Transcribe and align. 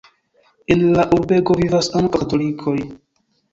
En 0.75 0.79
la 0.95 1.05
urbego 1.17 1.59
vivas 1.61 1.93
ankaŭ 2.01 2.25
katolikoj. 2.25 2.77